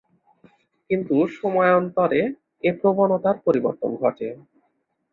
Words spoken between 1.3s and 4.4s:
সময়ান্তরে এ প্রবণতার পরিবর্তন ঘটে।